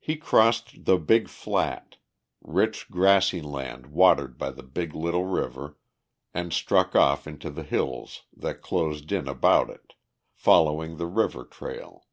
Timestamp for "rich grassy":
2.42-3.40